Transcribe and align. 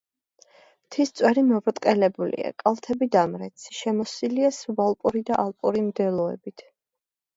მთის 0.85 1.11
წვერი 1.19 1.43
მობრტყელებულია, 1.49 2.51
კალთები 2.63 3.09
დამრეცი, 3.17 3.69
შემოსილია 3.81 4.53
სუბალპური 4.59 5.23
და 5.29 5.39
ალპური 5.45 5.85
მდელოებით. 5.91 6.67